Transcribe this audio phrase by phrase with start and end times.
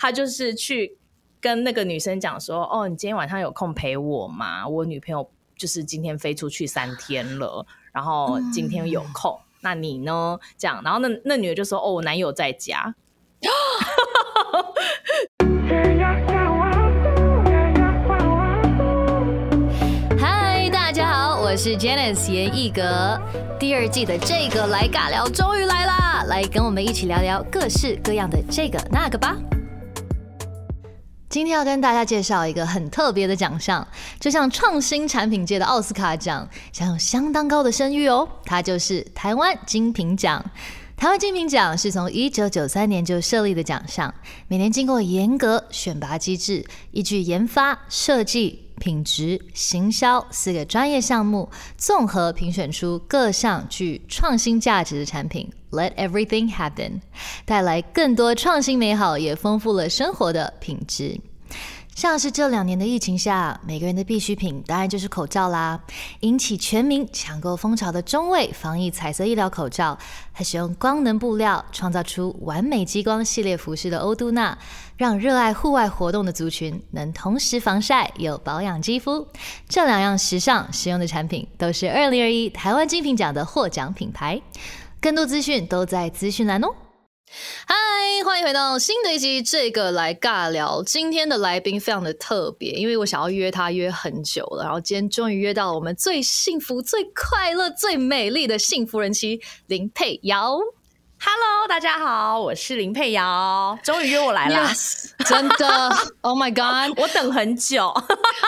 [0.00, 0.96] 他就是去
[1.40, 4.66] 跟那个女生讲说：“哦，你今天晚上有空陪我吗？
[4.66, 12.94] 我女朋友就是今天飞出去三天了，然后今天有空，那你呢？”这样，然后那那女的就说：“哦，我男友在家。”
[20.16, 23.20] 嗨，大家好，我是 Janice 严艺格。
[23.58, 29.36] 第二季的这个来尬聊终于来啦，来跟我们一起聊聊各式各样的这个那个吧。
[31.28, 33.86] 今天要跟大家介绍一个很特别的奖项，
[34.18, 38.26] 就像创新产品界的奥斯卡奖，享有相当高的声誉哦。
[38.46, 40.42] 它就是台湾金品奖。
[40.96, 44.12] 台湾金品奖是从一九九三年就设立的奖项，
[44.48, 55.48] 每年经过严格选拔机制，依据研发、设计、品质、行销四个专业项目，综合评选出各项具创新价值的产品。
[55.70, 57.00] Let everything happen，
[57.44, 61.20] 带来更多创新美好，也丰富了生活的品质。
[61.94, 65.80] 像是这两年的疫情下，每个人的必需品当然就是口罩啦。
[66.20, 69.98] 引起全民抢购风潮的中卫防疫彩色医疗口罩，
[70.30, 74.56] 还使用光能布料创造出完美激光系列服饰的欧杜娜，
[74.96, 79.26] 让热爱户外活动的族群能同时防晒又保养肌肤。
[79.68, 84.40] 这两样时尚实用的产品，都是二零二一台湾精品奖的获奖品牌。
[85.00, 86.74] 更多资讯都在资讯栏哦。
[87.66, 87.74] 嗨，
[88.24, 89.40] 欢迎回到新的一集。
[89.40, 100.58] 这个来尬聊，今天的来宾非常的特别，因为我想要约他约很久了，然后今天终于约到了我们最幸福、最快乐、最美丽的幸福人妻林佩瑶。
[101.20, 106.96] Hello，大家好，我是林佩瑶，终于约我来了 Yes，真的，Oh my God！
[106.98, 107.92] 我等很久。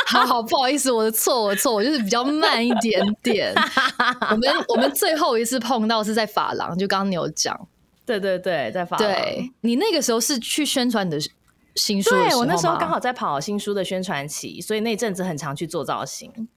[0.07, 3.53] 好好，不好意思，我的错，我的错，我就是比较慢一点点。
[4.31, 7.59] 我们我们最后一次碰到是在法廊，就刚刚你有讲，
[8.07, 11.19] 对对对，在法郎对你那个时候是去宣传你的
[11.75, 16.49] 新书的对我那时候刚好在跑新书的宣传期，所以那阵子很常去做造型。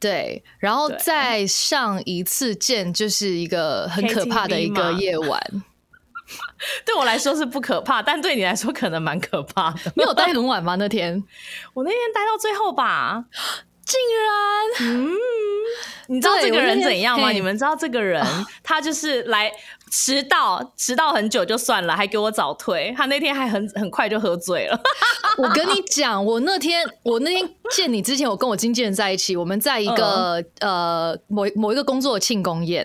[0.00, 5.38] 对，然后再上一次见就是一个很可怕的一个夜晚，
[6.86, 9.92] 对我来说是不可怕，但对你来说可能蛮可怕的。
[9.94, 10.74] 你有待很晚吗？
[10.76, 11.22] 那天？
[11.74, 13.24] 我那天待到最后吧，
[13.90, 15.10] 竟然嗯
[16.06, 17.30] 你知道这个人怎样吗？
[17.30, 18.24] 你们知道这个人，
[18.64, 19.50] 他就是来
[19.92, 22.92] 迟到，迟到很久就算了，还给我早退。
[22.96, 24.80] 他那天还很很快就喝醉了。
[25.38, 32.84] 我跟你讲，我那天我那天见你之前，我跟我经纪人在一起，我们在一个、呃某某一个工作的庆功宴，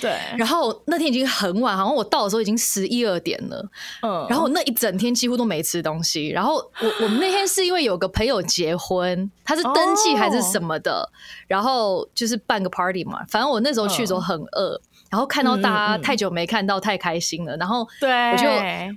[0.00, 3.70] 对，然后那天已经很晚，好像我到的时候已经十一二点了，
[4.02, 6.28] 嗯，然后我那一整天几乎都没吃东西。
[6.28, 11.08] 然后我我们那天是因为有个朋友结婚，他是登记还是什么的，
[11.46, 13.24] 然后就是办个 party 嘛。
[13.28, 17.56] 反正我那时候去的时候很饿，然后看到大家太久没看到，太开心了。
[17.56, 18.48] 然后对，我就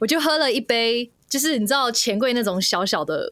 [0.02, 3.32] 我就喝了一杯，就是你知道钱柜那种小小的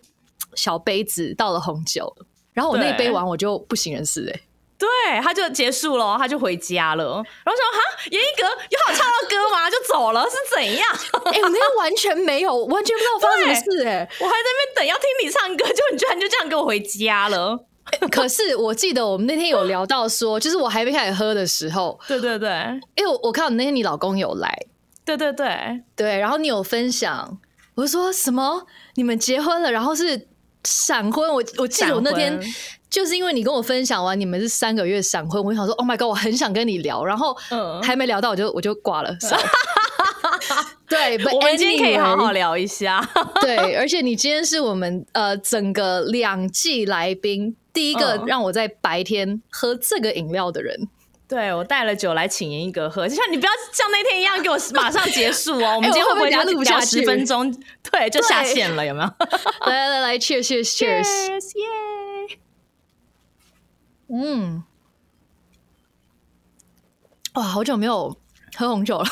[0.53, 2.16] 小杯子倒了红酒，
[2.53, 4.42] 然后我那一杯完我就不省人事哎、
[4.78, 4.88] 对，
[5.22, 7.24] 他就结束了，他就回家了。
[7.44, 7.80] 然后说哈，
[8.12, 9.69] 严一格有好唱到歌吗？
[9.69, 10.90] 就走了，是怎样？
[11.31, 17.58] 哎、我那天完全没有，完全不知道发生什么事哎、我还在那边等要听你唱歌，就你居然就这样跟我回家了。
[18.12, 22.50] 可是我记得我们那天有聊到说， 就是我还没开始喝的时候，对对对
[22.96, 24.53] 因为我我看到你那天你老公有来，
[25.06, 27.38] 对对对，对，然后你有分享，
[27.75, 28.66] 我说什么
[28.96, 30.28] 你们结婚了，然后是
[30.66, 32.40] 闪婚，我我记得我那天
[32.90, 39.16] 就是因为你跟我分享完你们是三个月闪婚，我就想说 Oh my god，我很想跟你聊，然后嗯还没聊到我就我就挂了。
[39.22, 39.44] sorry
[40.90, 43.08] 对我们今天可以好好聊一下。
[43.42, 50.88] 对，而且你今天是我们呃整个两季来宾第一个嗯让我在白天喝这个饮料的人。
[51.28, 55.74] 对我带了酒来请严一格喝，就像你不要像那天一样给我马上结束哦。
[55.78, 57.52] 我们今天会不会哎我会不下录不下聊十分钟？
[57.91, 59.09] 对，就下对线了，有没有
[59.66, 62.38] 来来来，cheers cheers cheers，？Cheers，耶！
[64.08, 64.64] 嗯，
[67.34, 68.16] 哇，好久没有
[68.56, 69.06] 喝红酒了。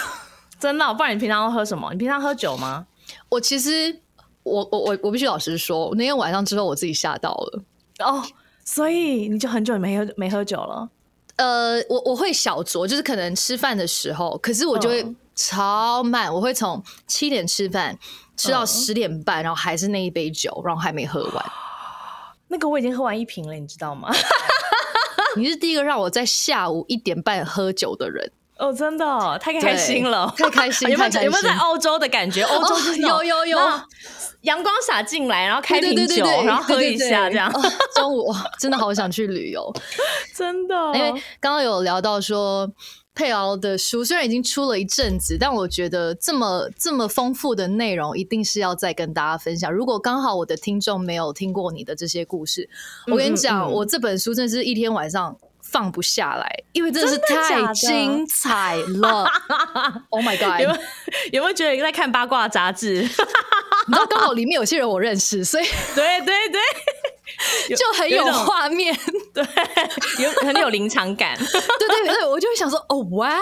[0.59, 1.91] 真的哦，不然你平常都喝什么？
[1.93, 2.85] 你平常喝酒吗？
[3.29, 4.01] 我其实，
[4.43, 7.63] 我我我我必须老实说，那天晚上之后我自己吓到了。
[7.99, 8.23] 哦，
[8.63, 10.87] 所以你就很久没喝没喝酒了。
[11.35, 17.97] 呃，我我会小酌，就是可能吃饭的时候，可是我就会嗯超慢，我会从七点吃饭
[18.37, 21.45] 吃到嗯十点半，然后还是那一杯酒，然后还没喝完。
[22.49, 24.13] 那个我已经喝完一瓶了，你知道吗？
[25.35, 31.23] 你是第一个让我在下午一点半喝酒的人，哦，真的哦太开心了， 太开心，有没有太开心。
[31.25, 32.43] 有没有在欧洲的感觉？
[32.43, 33.57] 欧洲有有有。
[34.41, 36.35] 阳光洒进来，然后开瓶酒，对对对。
[36.35, 37.61] 对然后喝一下这样，哦
[37.95, 39.73] 中午真的好想去旅游，
[40.35, 40.75] 真的。
[40.95, 42.69] 因为刚刚有聊到说，
[43.15, 49.71] 佩瑶的书虽然已经出了一阵子，但我觉得这么这么丰富的内容，一定是要再跟大家分享。
[49.71, 52.69] 如果刚好我的听众没有听过你的这些故事，
[53.09, 55.37] 我跟你讲，我这本书真的是一天晚上
[55.73, 59.27] 放不下来，因为真的是太精彩了。
[60.09, 60.61] Oh my god！
[60.61, 60.69] 有
[61.31, 63.01] 有没有觉得在看八卦杂志？
[63.01, 65.65] 你知道，刚好里面有些人我认识，所以
[65.95, 66.61] 对 对对。
[67.75, 68.95] 就很有画面，
[69.33, 69.43] 对，
[70.19, 73.41] 有很有临场感， 对对对，我就会想说，哦，哇哦，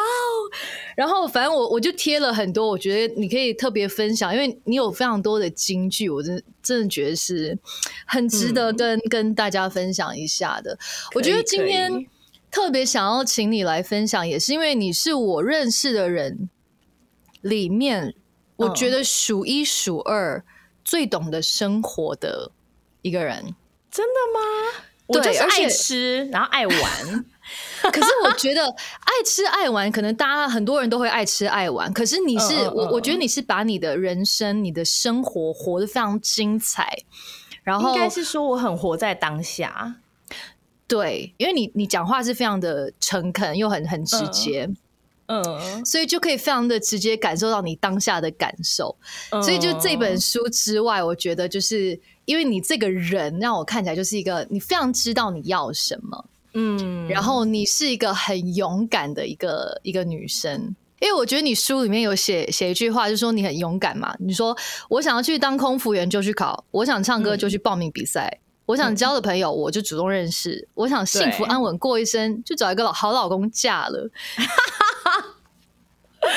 [0.96, 7.58] 然后反正我我就贴了很多，我觉得你可以特别分享，因为你有非常多的金句，我真真的觉得是
[8.06, 10.78] 很值得跟跟大家分享一下的。
[11.14, 11.92] 我觉得今天
[12.52, 16.50] 特别想要请你来分享，也是因为你是我认识的人
[17.42, 18.14] 里面，
[18.58, 20.44] 我觉得数一数二
[20.84, 22.52] 最懂得生活的
[23.02, 23.56] 一个人。
[23.90, 24.86] 真的吗？
[25.08, 27.26] 我就是爱吃，然后爱玩。
[27.92, 31.92] 可是我觉得爱吃爱玩，可能大家很多人都会爱吃爱玩。
[31.92, 37.04] 可是你是我，我觉得你是把你的人生、你的生活活得非常精彩。
[37.64, 39.96] 然后应该是说我很活在当下。
[40.92, 44.70] 对，因为你你讲话是非常的诚恳，又很很直接。
[45.28, 48.94] 嗯，所以就可以非常的直接感受到你当下的感受。
[49.42, 51.98] 所以就这本书之外，我觉得就是。
[52.26, 60.74] 因为你这个人让我看起来就是一个你非常知道你要什么，嗯，然后你是一个很勇敢的一个一个女生。
[61.02, 64.16] 因为我觉得你书里面有写写一句话，就说你很勇敢嘛。
[64.20, 64.56] 你说
[64.88, 74.10] 我想要去当空服员就去考，我想唱歌就去报名比赛，我想交的朋友我就主动认识，我想幸福安稳过一生就找一个老好老公嫁了。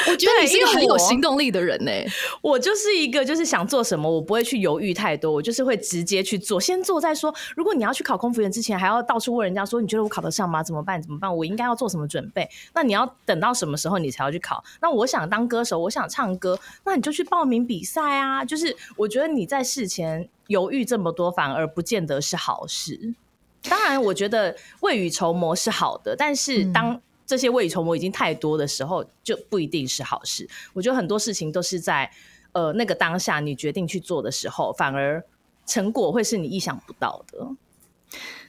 [0.08, 1.92] 我觉得你是一个很有行动力的人呢。
[2.40, 7.32] 我就是一个，就是想做什么，我不会去犹豫太多，我就是会直接去做，先做再说。
[7.54, 10.62] 如果你要去考空服员之前，还要到处问人家说，你觉得我考得上吗？
[10.62, 11.00] 怎么办？
[11.02, 11.36] 怎么办？
[11.36, 12.48] 我应该要做什么准备？
[12.72, 14.64] 那你要等到什么时候你才要去考？
[14.80, 18.42] 那我想当歌手，我想唱歌，那你就去报名比赛啊。
[18.42, 23.14] 就是我觉得你在事前犹豫这么多，反而不见得是好事。
[23.62, 30.46] 当然，我觉得未雨绸缪是好的，但是当这些未雨绸缪已经太多的时候，就不一定是好事。
[30.74, 32.10] 我觉得很多事情都是在
[32.52, 35.24] 呃那个当下你决定去做的时候，反而
[35.64, 37.48] 成果会是你意想不到的。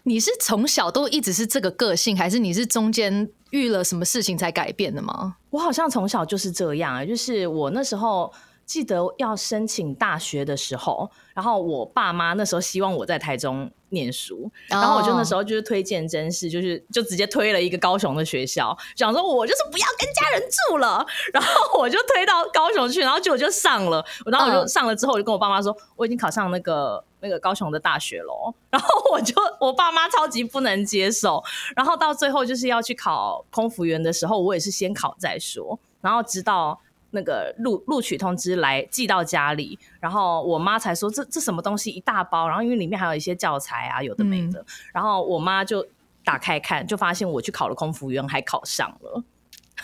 [0.03, 5.38] 你是从小都一直是这个个性，还是你是中间遇了什么事情才改变的吗？
[5.50, 8.33] 我好像从小就是这样啊，就是我那时候。
[8.65, 31.44] 记得要申请大学的时候，然后我爸妈那时候希望我在台中念书，然后我就那时候就是推荐真是，就是就直接推了一个高雄的学校，想说我就是不要跟家人住了， 然后我就推到高雄去，然后结果就上了，然后我就上了之后，我就跟我爸妈说我已经考上那个那个高雄的大学了， 然后我就我爸妈超级不能接受，
[31.75, 36.79] 然后到最后就是要去考空服员的时候，我也是先考再说，然后直到。
[37.15, 44.63] 那个录录取通知来寄到家里，然后我妈才说这这什么东西一大包，然后因为里面还有一些教材啊，有的没的，
[44.94, 45.83] 然后我妈就
[46.23, 49.23] 打开看，就发现我去考了空服员，还考上了。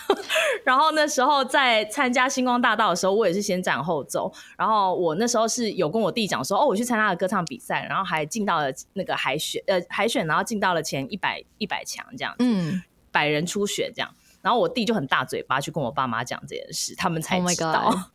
[0.64, 4.32] 然后那时候在参加星光大道的时候，我也是先斩后奏。
[4.56, 14.10] 然后我那时候是有跟我弟讲说，哦，我去参加了歌唱比赛，然后还进到了那个海选，呃，海选，然后进到了前一百一百强这样，嗯，百人初选这样。
[14.42, 18.10] 然后我弟就很大嘴巴去跟我爸妈讲这件事，他们才知道。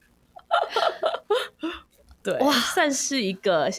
[2.22, 3.72] 对，哇，算是一个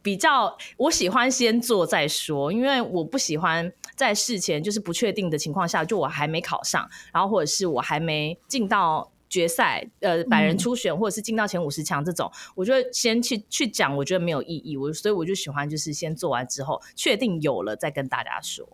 [0.00, 14.76] 比较我喜欢先做再说，因为我不喜欢在事前就是不确定的情况下，就我还没考上，然后或者是我还没进到决赛，呃，百人初选或者是进到前五十强这种，我就先去去讲，我觉得没有意义。
[14.76, 18.64] 我所以我就喜欢就是先做完之后，确定有了再跟大家说。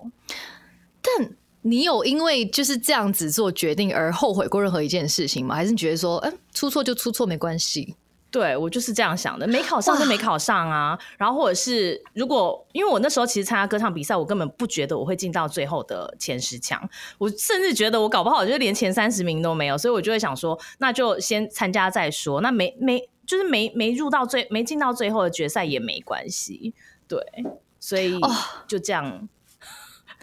[1.00, 5.54] 但你有因为就是这样子做决定而后悔过任何一件事情吗？
[5.54, 7.96] 还是你觉得说，哎，出错就出错没关系？
[8.32, 10.98] 对我就是这样想的，没考上就没考上啊。
[11.18, 16.80] 然后或者是如果因为我那时候其实参加歌唱比赛，我根本不觉得我会进到最后的前十强，
[17.18, 22.40] 我甚至觉得我搞不好就连前三十名都没有，所以我就会想说，那就先参加再说。
[22.40, 26.72] 那没没就是没没入到最没进到最后的决赛也没关系，
[27.06, 27.20] 对，
[27.78, 28.18] 所以
[28.66, 29.28] 就这样。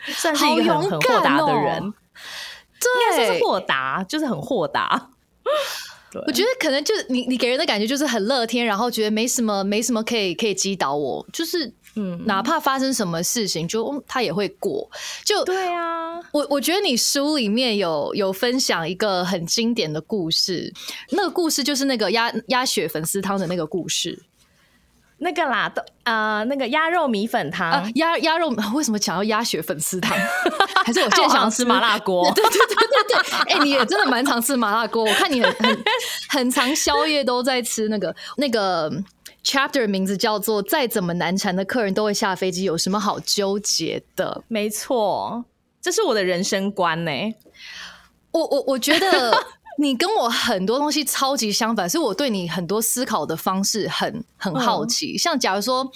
[0.15, 1.93] 算是一个很很豁达的人，
[3.15, 5.09] 对，是豁达，就是很豁达。
[6.25, 14.89] 我觉得可能就是你，你给人的感觉就是很乐天，然后觉得没什么，没什么可以可以击倒我，就是嗯，哪怕发生什么事情，就他也会过。
[15.23, 20.73] 就对啊，我我觉得你书里面有有分享一个很经典的故事，
[21.11, 24.23] 那个故事就是那个鸭鸭血粉丝汤的那个故事。
[25.19, 30.17] 那个啦，都呃那个鸭肉米粉汤，啊，鸭鸭肉 为什么想要鸭血粉丝汤？
[30.85, 32.31] 还是我现在想要吃麻辣锅？
[32.35, 35.83] 对对对对对，哎、你也真的蛮常吃麻辣锅，我看你很很
[36.29, 38.91] 很常宵夜都在吃那个那个
[39.43, 44.43] chapter 名字叫做“再怎么难缠的客人都会下飞机”，有什么好纠结的？
[44.47, 45.43] 没错，
[45.81, 47.11] 这是我的人生观呢、
[48.31, 49.45] 我我我觉得
[49.81, 55.17] 你跟我很多东西超级相反，所以我对你很多思考的方式很很好奇。
[55.17, 55.89] 像假如说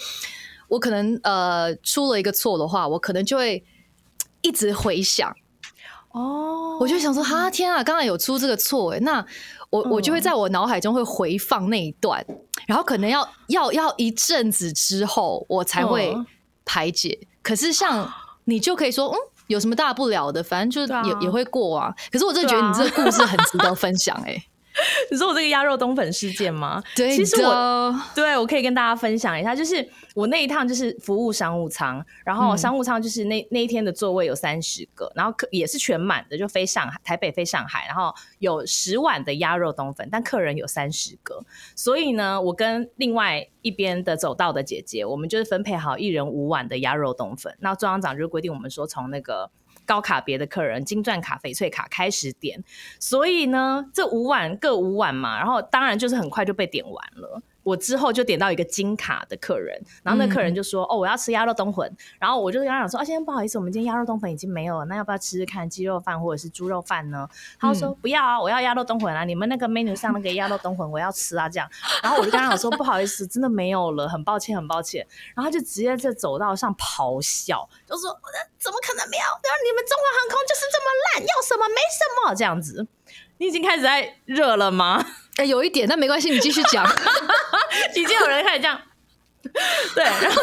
[0.68, 3.62] 我可能呃出了一个错的话，我可能就会
[4.40, 5.30] 一直回想，
[6.12, 9.22] 哦，我就想说哈天啊，刚才有出这个错哎，那
[9.68, 12.24] 我我就会在我脑海中会回放那一段，
[12.66, 16.26] 然后可能要要要一阵子之后我才会嗯
[16.64, 17.28] 排解。
[17.42, 18.10] 可是像
[18.44, 19.18] 你就可以说嗯。
[19.48, 20.42] 有什么大不了的？
[20.42, 21.94] 反正就是也、也会过啊。
[22.10, 24.42] 可是我真的觉得你这个故事很值得分享哎、
[25.10, 26.82] 你说我这个鸭肉冬粉事件吗？
[26.96, 41.40] 对其实我的对我可以跟大家分享一下，就是我那一趟就是服务商务舱，然后嗯商务舱就是那那一天的座位有三十个，然后客也是全满的，就飞上海、台北飞上海，然后有十碗的鸭肉冬粉，但客人有三十个，
[41.76, 49.50] 所以呢，我跟另外一边的走道的姐姐，我们就是分配好一人五碗的鸭肉冬粉，那中央长就规定我们说从那个。
[49.86, 52.62] 高卡别的客人，金钻卡、翡翠卡开始点，
[52.98, 57.42] 所以呢，这五碗各五碗嘛，然后当然就是很快就被点完了。
[57.64, 61.90] 我之后就点到一个金卡的客人，然后那客人就说：“哦，我要吃鸭肉冬粉。”
[62.20, 67.26] 然后我就跟他讲说：“啊，先生不好意思，我们今天鸭肉冬粉已经没有了，那要不要吃吃看鸡肉饭或者是猪肉饭呢？”
[67.58, 69.24] 他就说：“不要啊，我要鸭肉冬粉啊！
[69.24, 71.68] 你们那个 menu 上那个鸭肉冬粉我要吃啊！”这样，
[72.02, 79.24] 然后我就跟他讲说：“不好意思，真的没有了，很抱歉，很抱歉。”然后他就直接在走道上咆哮，就说：“呃怎么可能没有？
[79.64, 82.86] 你们中华航空就是这么烂，要什么没什么这样子。”
[83.38, 85.04] 你已经开始在热了吗？
[85.36, 86.86] 哎、有一点，但没关系，你继续讲。
[87.94, 88.80] 已经有人开始这样，
[89.94, 90.42] 对，然后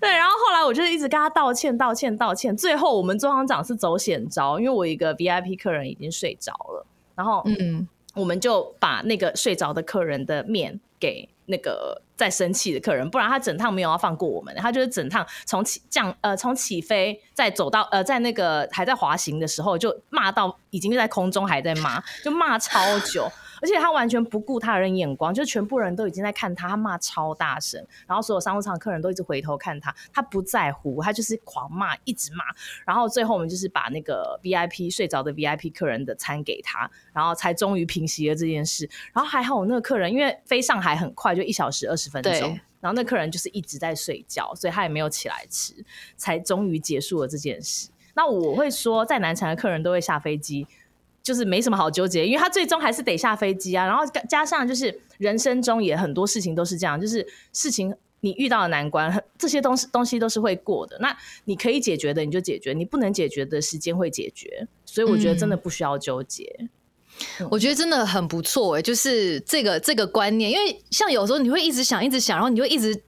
[0.00, 23.30] 对，然后后来我就一直跟他道歉、道歉、道歉，最后我们中行长是走险招，因为我一个 VIP 客人已经睡着了，然后嗯，我们就把那个睡着的客人的面给那个在生气的客人，不然他整趟没有要放过我们，他就是整趟从起降呃从起飞再走到呃在那个还在滑行的时候就骂到已经在空中还在骂，就骂超久。
[23.62, 32.44] 而且他完全不顾他人眼光，就全部人都已经在看他，他骂超大声，然后所有商务舱的客人都一直回头看他，他不在乎，他就是狂骂，一直骂。
[32.84, 38.88] 然后最后我们就是把那个 VIP 睡着的 VIP 客人的餐给他，然后才终于平息了这件事。
[39.12, 42.58] 然后还好我那个客人，因为飞上海很快，就一小时二十分钟。
[42.78, 45.74] 然后那客人就是一直在睡觉，所以他也没有起来吃，
[46.16, 47.88] 才终于结束了这件事。
[48.14, 50.66] 那我会说，在难缠的客人都会下飞机，
[51.26, 53.84] 就是没什么好纠结，因为他最终还是得下飞机啊。
[53.84, 60.96] 然后加上就是人生中也很多事情都是这样，就是事情你遇到的难关，这些东西东西都是会过的。
[61.00, 61.16] 那
[61.46, 64.68] 你可以解决的你就解决，你不能解决的时间会解决。
[64.84, 66.70] 所以我觉得真的不需要纠结。
[67.50, 73.02] 我觉得真的很不错哎、就是这个这个观念，因为像有时候你会一直想，一直想，然后你会一直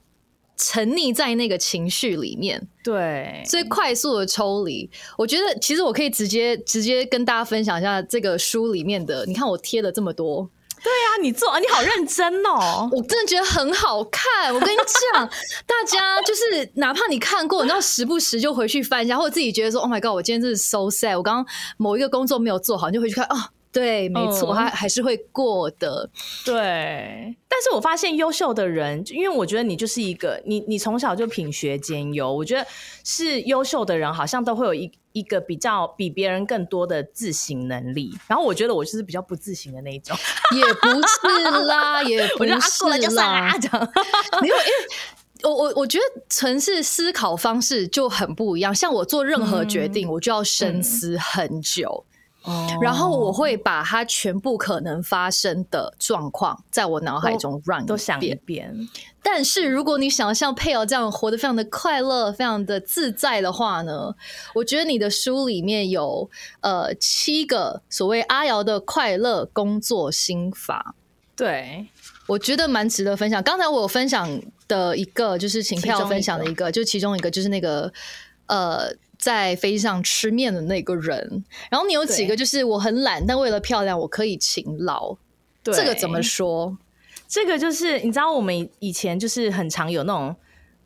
[0.61, 4.89] 沉溺在那个情绪里面，对，所以快速的抽离。
[5.17, 10.49] 我觉得其实我可以直接直接跟大家分享一下这个书里面的，你看我贴了这么多，
[10.83, 12.89] 对啊，你做你好认真哦。
[12.93, 14.53] 我真的觉得很好看。
[14.53, 14.77] 我跟你
[15.13, 15.25] 讲，
[15.65, 21.45] 大家就是哪怕你看过，你知道时不时就回去翻一下，或者自己觉得说，Oh my god，我今天真是 so sad，我刚刚
[21.77, 23.51] 某一个工作没有做好，你就回去看啊。
[23.71, 26.09] 对，没错，嗯还还是会过的。
[26.43, 32.65] 对，但是我发现优秀的人，因为我觉得你就是一个你，你从小就品学兼优，我觉得
[33.03, 38.11] 是优秀的人，好像都会有一一个比较比别人更多的自省能力。
[38.27, 40.17] 然后我觉得我就是比较不自省的那一种，
[40.55, 43.57] 也不是啦，也不我觉得啊过了是就算啦啦，。
[43.59, 43.91] 这样。
[44.41, 44.67] 没有，因为
[45.43, 48.73] 我我我觉得城市思考方式就很不一样。
[48.73, 52.03] 像我做任何决定，我就要深思很久，
[52.81, 58.73] 然后我会把它全部可能发生的状况在我脑海中 run 都想一遍。
[59.21, 64.15] 但是如果你想要像佩瑶这样活得非常的快乐、非常的自在的话呢，
[64.55, 66.29] 我觉得你的书里面有
[66.61, 70.95] 呃七个所谓阿瑶的快乐工作心法。
[71.35, 71.87] 对，
[72.27, 73.43] 我觉得蛮值得分享。
[73.43, 77.91] 刚才我有分享的一个，就是请票其中一个分享的一个，就其中一个就是那个
[78.47, 78.89] 呃，
[79.19, 81.43] 在飞机上吃面的那个人。
[81.69, 85.15] 然后你有几个，就是我很懒，但为了漂亮，我可以勤劳。
[85.61, 86.75] 对这个怎么说？
[87.27, 90.35] 这个就是你知道，我们以以前就是很常有那种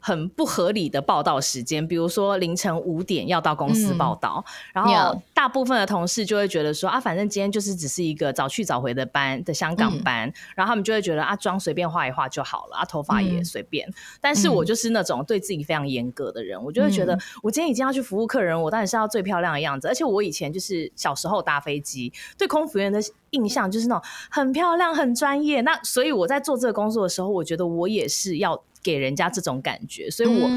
[0.06, 4.44] 很不合理的报道时间，比如说凌晨五点要到公司报道，
[4.74, 13.90] 然后大部分的同事就会觉得说啊，反正今天就是只是一个早去早回的班的香港班，然后他们就会觉得啊，妆随便画一画就好了，啊，头发也随便。
[14.20, 19.88] 但是我就是那种对自己非常严格的人，我就会觉得我今天已经要去服务客人，我当然是要最漂亮的样子。
[19.88, 25.62] 而且我以前就是小时候搭飞机，对空服员的印象就是那种很漂亮、很专业。
[25.62, 28.62] 那所以我在做这个工作的时候，我觉得我也是要。
[28.84, 30.48] 给人家这种感觉，所以我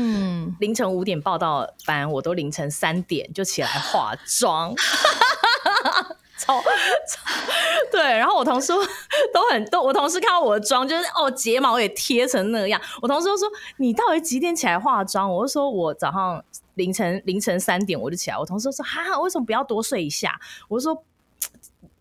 [0.59, 4.75] 凌晨五点报到班，我都凌晨三点就起来化妆，
[6.37, 6.61] 超
[7.93, 8.03] 对。
[8.03, 8.73] 然后我同事
[9.33, 12.81] 都很都，我同事看到我的妆，就是哦睫毛也贴成那样。
[13.01, 15.33] 我同事都说你到底几点起来化妆？
[15.33, 18.37] 我就说我早上凌晨凌晨三点我就起来。
[18.37, 20.39] 我同事说哈，为什么不要多睡一下？
[20.69, 21.05] 我说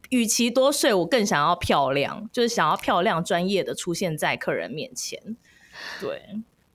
[0.09, 5.37] 与其多睡，我更想要漂亮，就是想要漂亮专业的出现在客人面前。
[5.99, 6.21] 对，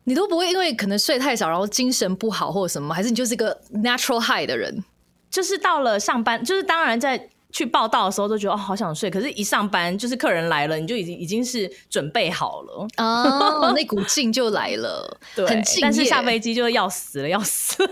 [0.04, 4.82] 你都不会因为可能睡太少，然后精神不好或者什么，还是你就是一个 natural high 的人？
[5.30, 17.76] 就是到了上班，就是当然在去报道的时候都觉得哦好想睡，可是一上班就是客人来了，你就已经已经是准备好了哦，那股劲就来了， 对，很但是下飞机就要死了，要死。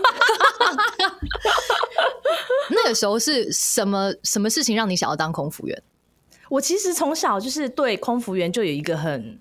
[2.71, 5.81] 那个时候是什么什么事情让你想要当空服员？
[6.49, 9.39] 我其实从小就是对空服员就有一个很。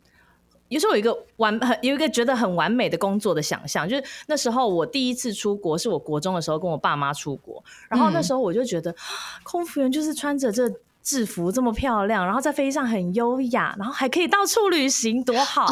[0.69, 8.95] 有时候有一个完很有一个觉得很完美的工作的想象，就是那时候我第一次出国是我国中的时候跟我爸妈出国，然后那时候我就觉得
[9.43, 10.71] 空服员就是穿着这
[11.03, 15.67] 制服这么漂亮，然后在飞机上很优雅，然后还可以到处旅行，多好！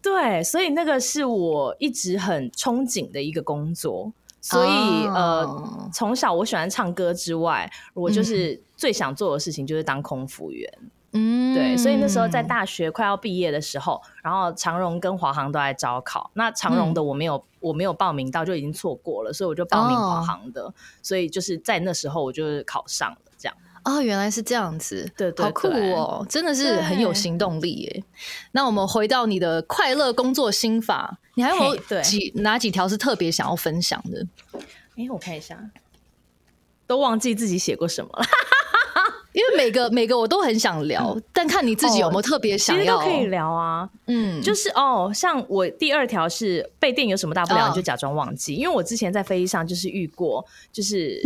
[0.00, 4.12] 对，所以那个是我一直很憧憬的一个工作。
[4.40, 4.68] 所以
[5.06, 10.70] 呃，从小我喜欢唱歌之外，我就是最想做的事情就是当空服员。
[10.80, 10.90] 嗯，
[11.54, 23.56] 对，所以那时候在大学快要毕业的时候，然后长荣跟华航都在招考，那长荣的我没有我没有报名到，就已经错过了，所以我就报名华航的，所以就是在那时候我就考上了，这样。
[23.84, 28.04] 哦，原来是这样子，对对，好酷哦，真的是很有行动力耶。
[28.50, 34.26] 那我们回到你的快乐工作心法，你还有几哪几条是特别想要分享的？
[34.96, 35.70] 哎，我看一下，
[36.88, 38.24] 都忘记自己写过什么了。
[39.34, 43.90] 因为每个每个我都很想聊，但看你自己有没有特别想要，可以聊啊。
[44.06, 48.54] 嗯，就是哦，像我第二条是被电有什么大不了，你就假装忘记。
[48.54, 51.20] 因为我之前在飞机上就是遇过，就是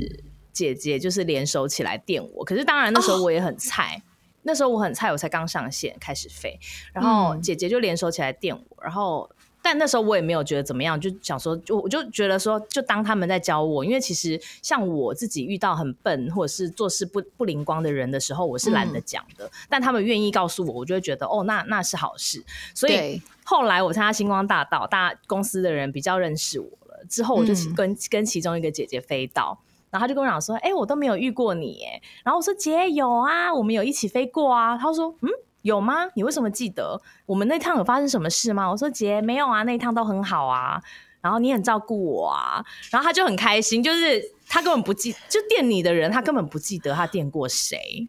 [0.53, 4.03] 姐姐就是联手起来电我，可是当然那时候我也很菜，
[4.43, 6.59] 那时候我很菜，我才刚上线开始飞，
[6.95, 9.31] 然后姐姐就联手起来电我，然后。
[9.71, 19.51] 但那时候我也没有觉得怎么样，就想说，就我就觉得说，就当他们在教我，因为其实像我自己遇到很笨或者是做事不不灵光的人的时候，我是懒得讲的。
[19.69, 22.43] 但他们愿意告诉我，我就会觉得哦，那那是好事。
[22.75, 27.05] 所以后来我参加星光大道，大公司的人比较认识我了。
[27.11, 29.59] 之后我就跟跟其中一个姐姐飞到，
[29.91, 35.29] 然后他就跟我讲说：“哎，我都没有遇过你。”哎，然后我说：“姐有啊，我们有一起飞过啊。”他说：“嗯。”
[35.63, 36.07] 有吗？
[36.15, 38.71] 你为什么记得我们那趟有发生什么事吗？
[38.71, 40.81] 我说姐没有啊，那一趟都很好啊。
[41.21, 48.09] 然后你很照顾我啊，然后他就很开心，就是他根本不记，就电你的人，他根本不记得他电过谁，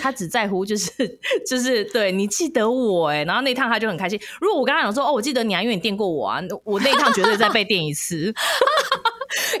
[0.00, 0.90] 他只在乎就是
[1.46, 4.18] 就是对你记得我哎，然后那趟他就很开心。
[4.40, 8.32] 如果我跟他讲说哦，我记得你啊，因为你电过我啊，我那一趟绝对再被电一次。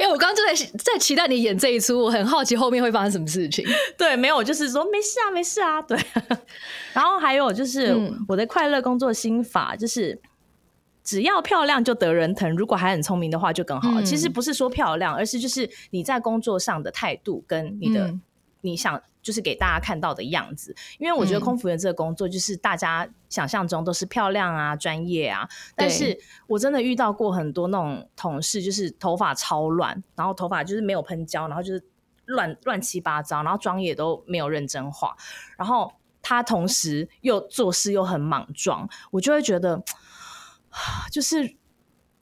[0.00, 3.66] 为我刚刚就在在期待你演这一出，我很好奇后面会发生什么事情。
[3.98, 5.82] 对，没有，就是说没事啊，没事啊。
[5.82, 5.98] 对，
[6.94, 7.94] 然后还有就是
[8.26, 10.18] 我的快乐工作心法，就是
[11.04, 14.00] 只要漂亮就得人疼，如果还很聪明的话就更好。
[14.00, 18.14] 其实不是说漂亮，而是就是你在工作上的态度跟你的
[18.62, 19.00] 你想。
[19.28, 31.84] 就是给大家看到的样子，因为我觉得空服员这个工作就是大家想象中都是漂亮啊、专业啊，但是我真的遇到过很多那种同事，就是头发超乱，然后头发就是没有喷胶，然后就是
[32.24, 35.14] 乱乱七八糟，然后妆也都没有认真化，
[35.58, 39.84] 然后他同时又做事又很莽撞，我就会觉得，
[41.12, 41.54] 就是。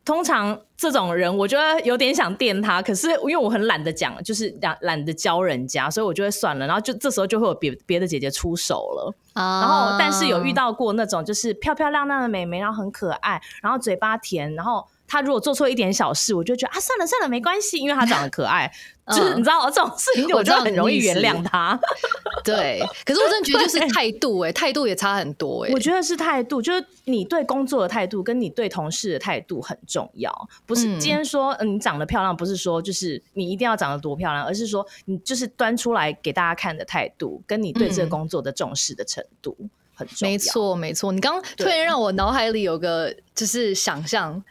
[0.06, 6.66] 通常这种人，我觉得有点想电他，可是因为我很懒得讲，就是懒懒得教人家，所以我就会算了。
[6.66, 9.14] 然后就这时候就会有别别的姐姐出手了。
[9.34, 14.86] 然后，但是有遇到过那种就是漂漂亮亮的美眉，然后很可爱，然后嘴巴甜，然后。
[15.08, 18.68] 她如果做错一点小事，我就觉得啊，算了算了，没关系，因为她长得可爱，
[19.08, 21.78] 就是你知道这种事情，我就很容易原谅他。
[22.44, 30.48] 对，可是我真的觉得就是态度，哎，态度也差很多，哎，我觉得是态度，就是你对工作的态度，跟你对同事的态度很重要。
[30.64, 39.56] 不是今天说嗯你长得漂亮，不是说就是你一定要长得多漂亮，而是说你就是端出来给大家看的态度，跟你对这个工作的重视的程度。
[39.98, 40.32] 很重要。
[40.32, 41.10] 没错，没错。
[41.10, 44.42] 你刚刚突然让我脑海里有个就是想象，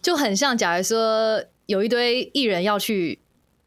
[0.00, 3.18] 就很像，假如说有一堆艺人要去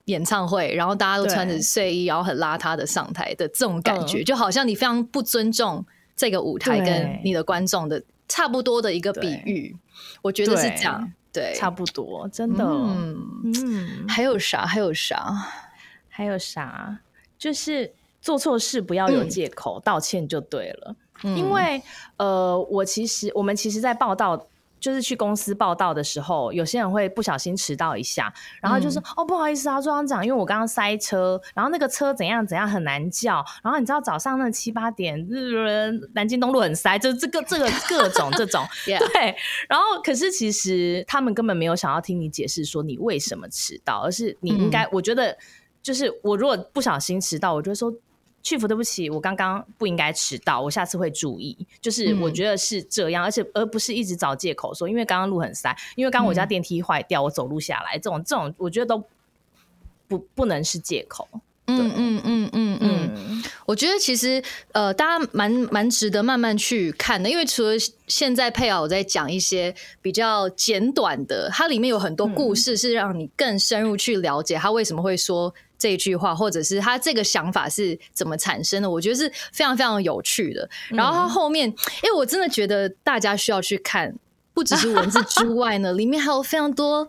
[0.07, 9.75] 演唱会，然后大家都穿着睡衣，然后很邋遢的上台的这种感觉，就好像你非常不尊重这个舞台跟你的观众的差不多的一个比喻。
[10.21, 12.63] 我觉得是这样，对，差不多，真的。
[12.63, 14.65] 嗯嗯，还有啥？
[14.65, 15.33] 还有啥？
[16.09, 16.99] 还有啥？
[17.37, 20.95] 就是做错事不要有借口，道歉就对了。
[21.23, 21.81] 因为
[22.17, 24.47] 呃，我其实我们其实，在报道
[24.79, 35.27] 就是去公司报道的时候，有些人会不小心迟到一下，然后就说哦，不好意思啊，庄长，因为我刚刚塞车，然后那个车怎样怎样很难叫，然后你知道早上那七八点，
[36.13, 39.35] 南京东路很塞，就这个这个各种这种 对，
[39.67, 45.37] 然后可是其实他们根本没有想要听你解释说你为什么迟到，而是你应该，我觉得。
[45.83, 47.89] 就是我如果不小心迟到，我就说
[48.47, 51.53] 去服对不起，我刚刚不应该迟到，我下次会注意。
[51.81, 59.03] 就是我觉得是这样，而且而不是一直找借口说，因为刚刚路很塞，因为刚刚我家电梯坏掉，我走路下来，这种这种我觉得都
[60.07, 61.27] 不不能是借口。
[61.65, 67.73] 嗯嗯嗯嗯嗯，我觉得其实呃，大家蛮蛮值得慢慢去看的，因为除了
[68.07, 75.53] 现在配偶在讲一些比较简短的，它里面有很多故事是让你更深入去了解他为什么会说。
[75.77, 78.89] 这句话，或者是他这个想法是怎么产生的？
[78.89, 80.67] 我觉得是非常非常有趣的。
[80.89, 84.15] 然后他后面，因为我真的觉得大家需要去看，
[84.53, 87.07] 不只是文字之外呢， 里面还有非常多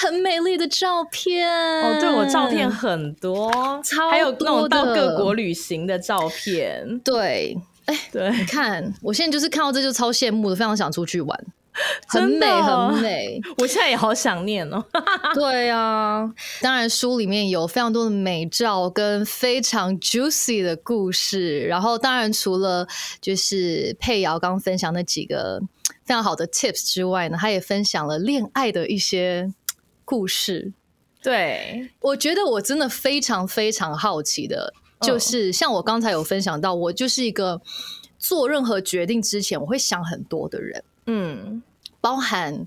[0.00, 1.48] 很美丽的照片。
[1.82, 3.50] 哦，对我照片很多，
[3.82, 7.00] 超还有那种到各国旅行的照片。
[7.00, 11.44] 对，哎，对，你看，我现在就是看到这就超羡慕的，非常想出去玩。
[12.06, 13.40] 很美，很美。
[13.58, 14.84] 我现在也好想念哦。
[15.34, 21.60] 对啊，当然书里面有非常多的美照跟非常 juicy 的故事。
[21.66, 22.86] 然后，当然除了
[23.20, 25.60] 就是佩瑶刚分享那几个
[26.04, 29.52] 非常好的 tips 之外呢，他也分享了恋爱的一些
[30.04, 30.72] 故事。
[31.22, 37.60] 对，我觉得我真的非常非常好奇的，就是像我刚才有分享到，我就是一个
[38.18, 40.84] 做任何决定之前我会想很多的人。
[41.06, 41.62] 嗯，
[42.00, 42.66] 包含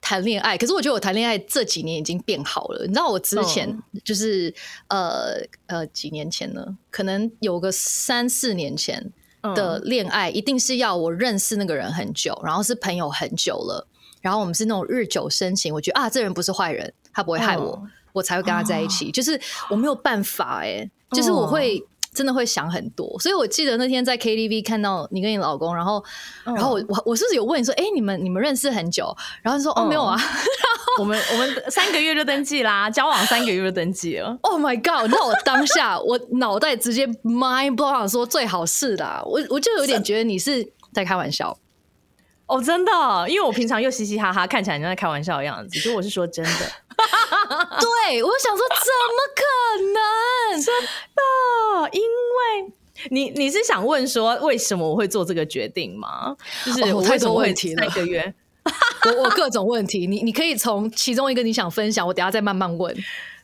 [0.00, 2.82] 谈恋爱，可是我觉得我谈恋爱这几年已经变好了。
[2.82, 4.54] 你知道，我之前就是
[4.88, 9.12] 呃呃几年前呢，可能有个三四年前
[9.54, 13.86] 的恋爱，一定是要我认识那个人很久，然后是朋友很久了，
[14.20, 19.10] 然后我们是那种日久生情，我觉得啊，这人不是坏人，他不会害我，我才会跟他在一起。
[19.10, 21.84] 就是我没有办法哎，就是我会。
[22.16, 26.02] 真的会想很多，所以我记得那天在 KTV 看到你跟你老公，然后，
[26.44, 29.14] 然后我我我是不是有问你说，哎，你们你们认识很久？
[29.42, 30.18] 然后说哦没有啊，
[30.98, 34.34] 我们我们三个月就登记啦，交往三个月就登记了。
[34.40, 35.10] Oh my god！
[35.10, 41.56] 那我当下我脑袋直接 mind blown，说最好是的，我我就有点觉得你是在开玩笑。
[42.46, 46.50] 哦，真的，因为我平常又嘻嘻哈哈，看起来像在开玩笑的样子，所以我是说真的。
[46.96, 49.42] 对，我想说怎么可
[49.92, 50.62] 能？
[50.62, 50.86] 真的，
[51.88, 52.72] 因为
[53.10, 56.36] 你你是想问说为什么我会做这个决定吗？
[56.64, 58.34] 就是我太多问题了，三个月，
[59.04, 62.96] 我我各种问题，你你可以从其中一个你想分享，我等下再慢慢问。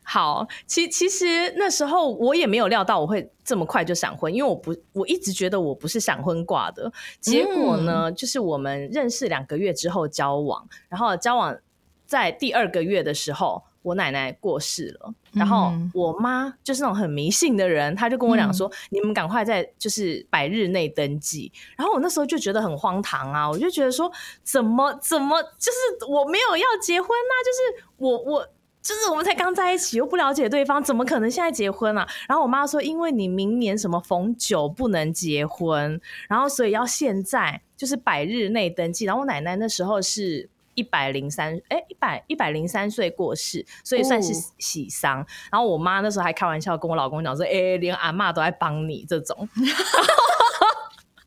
[0.04, 6.92] 好，其其实那时候我也没有料到我会这么快就闪婚，因为我不我一直觉得我不是闪婚挂的。
[7.20, 11.56] 结果呢，就是我们认识两个月之后交往，然后交往
[12.04, 24.10] 在第二个月的时候，我奶奶过世了，然后我妈就是那种很迷信的人，她就跟我讲说：“你们赶快在就是百日内登记。”然后我那时候就觉得很荒唐啊，我就觉得说
[24.42, 27.32] ：“怎么怎么就是我没有要结婚啊？
[27.44, 28.48] 就是我我。”
[28.82, 32.04] 就是我们才刚在一起，又不了解对方，怎么可能现在结婚啊？
[32.26, 39.04] 然后我妈说，因为你明年什么逢九不能结婚，然后所以要现在就是百日内登记。
[39.04, 45.26] 然后我奶奶那时候是一百零三，哎，一百一百零三岁过世，所以算是喜丧。
[45.50, 49.48] 然后我妈那时候还开玩笑跟我老公讲说，哎，连阿妈都在帮你这种。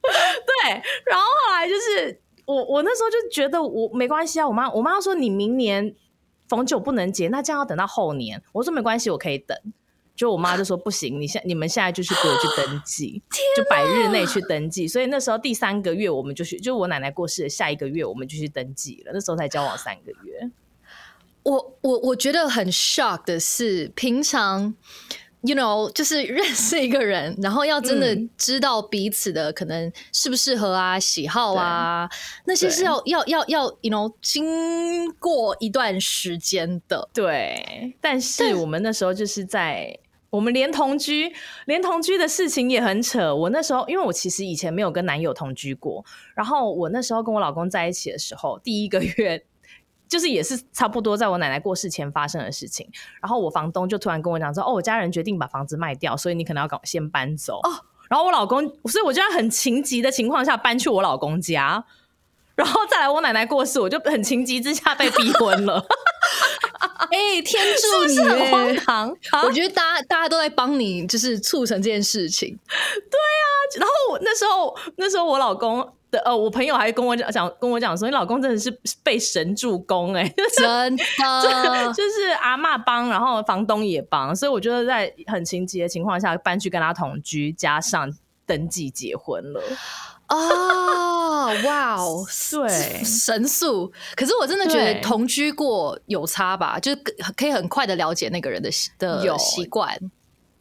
[0.02, 0.72] 对，
[1.06, 5.96] 然后后来就是我我那时候就觉得我没关系啊，我妈我妈说你明年。
[6.48, 8.40] 逢九不能结，那这样要等到后年。
[8.54, 9.58] 我说没关系，我可以等。
[10.16, 13.22] 就我妈就说不行，你现你们现在就去给我去登 记，
[13.58, 14.88] 就百日内去登记。
[14.88, 19.12] 所以那时候第三个月我们就去，就我奶奶过世的下一个月我们就去登记了。
[19.14, 20.50] 那时候才交往三个月。
[21.44, 24.76] 我我我觉得很 shock 的是，平常。
[25.48, 32.10] You know，就是认识一个人，然后要真的知道彼此的可能适不适合啊、喜好啊，
[32.46, 37.08] 那些是要要要要，You know，经过一段时间的。
[37.14, 40.00] 对，但是我们那时候就是在。
[40.36, 41.34] 我们连同居，
[41.66, 43.34] 连同居的事情也很扯。
[43.34, 46.04] 我那时候，因为我其实以前没有跟男友同居过，
[46.36, 49.46] 然后我那时候跟我老公在一起的时候，第一个月
[50.08, 52.88] 就是也是差不多在我奶奶过世前发生的事情。
[53.22, 57.72] 然后我房东就突然跟我讲说：“哦，我家人决定把房子卖掉，所以你可能要搞先搬走。”哦，
[58.10, 61.86] 然后我老公，所以我就在很情急的情况下搬去我老公家，
[62.56, 65.84] 然后再来我奶奶过世，我就很情急之下被逼婚了。
[67.12, 68.20] 哎，天助你！
[68.20, 69.18] 很荒唐。
[69.44, 72.50] 我觉得大家大家都在帮你，就是促成这件事情。
[72.68, 73.46] 对啊，
[73.80, 78.72] 然后那时候那时候我老公的呃，我朋友还跟我讲讲跟我讲说，你老公真的是
[79.04, 88.12] 被神助攻哎， 真的就是阿妈帮，然后房东也帮，所以我觉得在很情急的情况下搬去跟他同居，加上
[88.46, 89.62] 登记结婚了。
[90.28, 90.36] 哦，
[91.66, 93.92] 哇哦，对，神速。
[94.16, 97.02] 可是我真的觉得同居过有差吧，就是
[97.36, 99.98] 可以很快的了解那个人的的习惯。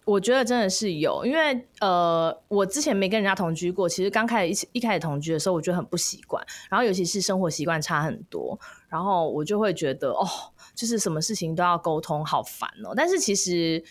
[0.05, 10.27] 我觉得真的是有，因为呃，我之前没跟人家同居过，其实刚开始一一开始同居的时候，我觉得很不习惯，然后尤其是生活习惯差很多，然后我就会觉得哦，
[10.75, 12.93] 就是什么事情都要沟通，好烦哦。
[12.97, 13.83] 但是其实。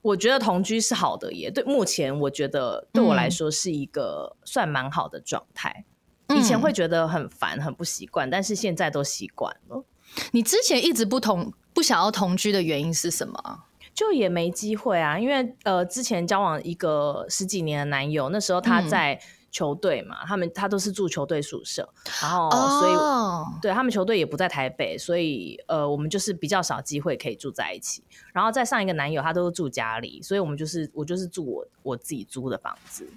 [0.00, 1.62] 我觉得同居是好的，也对。
[1.64, 5.84] 目前我觉得对我来说是一个算蛮好的状态。
[6.36, 9.84] 以前会觉得很烦、很不习惯，但是现在都习惯了。
[10.32, 13.64] 你之前一直不同不想要同居的原因是什么？
[13.94, 19.20] 就也没机会啊，因为呃，之前交往一个十几年的男友，那时候他在。
[19.50, 21.88] 球队嘛，他们他都是住球队宿舍，
[22.20, 28.04] 然后所以对他们球队也不在台北，所以呃，我们就是比较少机会可以住在一起。
[28.34, 33.08] 然后再上一个男友，他都是住家里，所以我们就是我就是住我我自己租的房子。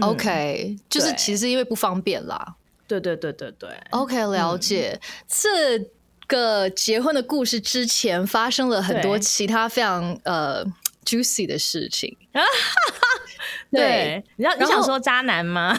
[0.00, 2.56] OK，就是其实因为不方便啦。
[2.86, 3.68] 对对对对对。
[3.90, 5.00] OK，了解。
[5.28, 5.78] 这
[6.26, 10.64] 个结婚的故事之前发生了很多其他非常呃
[11.04, 12.16] juicy 的事情。
[13.70, 15.78] 对，你要你想说渣男吗？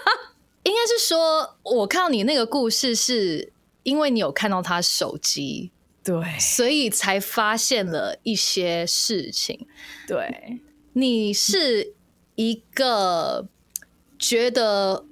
[0.64, 5.72] 应该是说，我看到你那个故事，是因为你有看到他手机，
[6.04, 9.66] 对，所以才发现了一些事情。
[10.06, 10.60] 对，
[10.92, 11.94] 你是
[12.50, 13.46] 一个
[14.18, 15.04] 觉得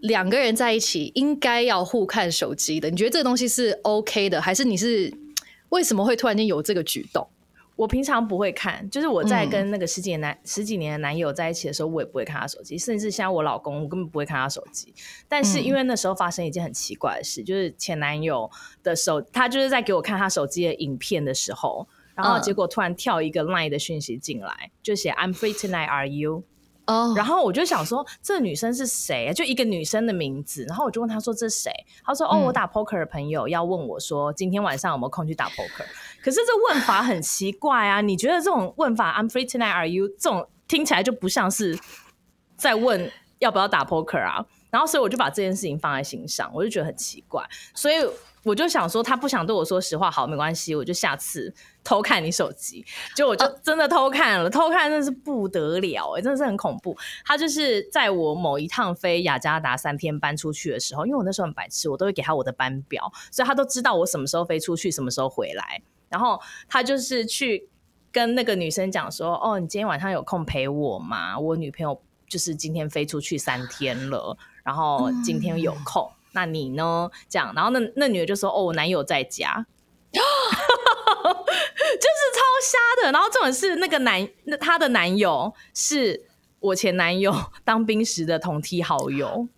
[0.00, 5.12] 两个人在一起应该要互看手机的，你觉得这个东西是 OK 的，还是你是
[5.68, 7.28] 为什么会突然间有这个举动？
[7.76, 14.92] 我平常不会看，就是我在跟那个十几年男十几年的男友在一起的时候，我也不会看他手机，甚至像我老公，我根本不会看他手机。
[15.28, 18.50] 但是因为那时候发生一件很奇怪的事，就是前男友
[18.82, 26.42] 的手，他就是在给我看他手机的影片的时候，然后结果突然跳一个 line 的讯息进来，就写 I'm free tonight, are you？
[26.88, 29.30] 哦，然后我就想说，这女生是谁？
[29.34, 30.64] 就一个女生的名字。
[30.64, 31.70] 然后我就问她说：“这是谁？”
[32.02, 35.84] 他说：“哦，我打 poker 的朋友要问我说，今天晚上有没有空去打 poker？”
[36.24, 38.00] 可是这问法很奇怪啊！
[38.00, 41.78] 你觉得这种问法 “I'm free tonight, are you？” 这种听起来就不像是
[42.56, 44.44] 在问要不要打 poker 啊。
[44.70, 47.96] 然后所以我就把这件事情放在心上，我就觉得很奇怪，所以。
[48.44, 52.84] 我就想说，他不想对我说实话，好，没关系，我就下次偷看你手机。
[53.14, 56.96] 就我就真的偷看了，偷看真的是不得了，哎，真的是很恐怖。
[57.24, 65.82] 他就是在我某一趟飞雅加达三天搬出去的时候，因为我那时候很白痴，我都会给他我的班表，所以他都知道我什么时候飞出去，什么时候回来。
[66.08, 67.68] 然后他就是去
[68.10, 71.38] 跟那个女生讲说：“哦，你今天晚上有空陪我吗？
[71.38, 77.10] 我女朋友就是今天飞出去三天了，然后今天有空。”那你呢？
[77.28, 79.66] 这样，然后那那女的就说：“哦，我男友在家，
[80.12, 80.22] 就是
[82.34, 86.26] 超瞎的。”然后这种是那个男，那她的男友是
[86.60, 89.48] 我前男友当兵时的同梯好友，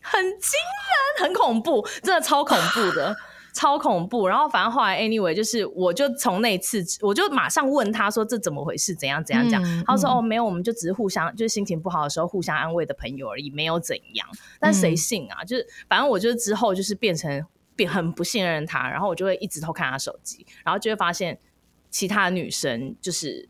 [0.00, 3.16] 很惊人，很恐怖，真的超恐怖的。
[3.56, 14.28] 超恐怖，然后反正后来 anyway 就是，我就从那次我就马上问他说这怎么回事，怎样怎样讲，他说哦没有，我们就只是互相就是心情不好的时候互相安慰的朋友而已，没有怎样。
[14.60, 15.42] 但谁信啊？
[15.42, 17.42] 就是反正我就之后就是变成
[17.74, 21.38] 变很不信任他，然后我就会一直偷看他手机，然后就会发现
[21.90, 23.48] 其他女生就是。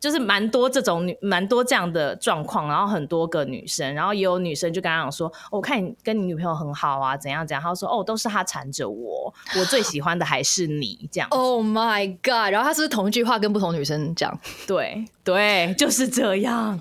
[0.00, 7.62] 就是蛮多这种女，蛮多这样的状况，然后很多个女生，然后也有女生就跟他讲说，我看你跟你女朋友很好啊，怎样怎样。
[7.62, 11.28] 他说，哦，都是他缠着我，我最喜欢的还是你这样。
[11.30, 12.50] Oh my god！
[12.50, 14.36] 然后他是不是同一句话跟不同女生讲？
[14.66, 16.80] 对对，就是这样。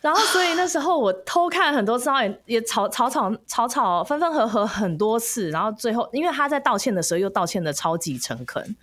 [0.00, 8.74] 然后所以那时候我偷看很多次，然后也也吵吵吵吵吵，分分合合很多次，然后最后因为他在道歉的时候又道歉的超级诚恳。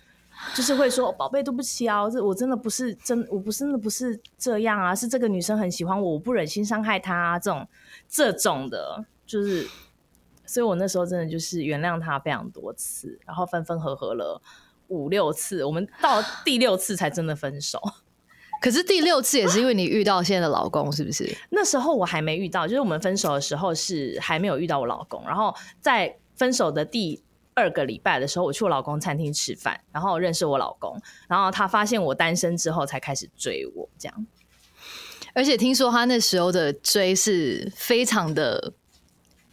[0.54, 7.66] 就是会说宝贝，对不起啊，这我真的不是真，我不是真的不是这样啊，是这个女生很喜欢我，我不忍心伤害她，啊这种
[8.08, 9.66] 这种的，就是，
[10.44, 14.40] 所以我那时候真的就是原谅她非常多次，然后分分合合了
[14.88, 17.80] 五六次，我们到第六次才真的分手。
[18.60, 21.36] 可是第六次也是因为你遇到现在的老公，是不是？
[21.50, 25.20] 那时候我还没遇到，就是我们分手的时候是还没有遇到我老公。
[25.24, 27.20] 然后在分手的第
[27.54, 34.26] 二个礼拜的时候，我去我老公餐厅吃饭，然后认识我老公，然后他发现我单身之后才开始追我，这样。
[35.34, 38.72] 而且听说他那时候的追是非常的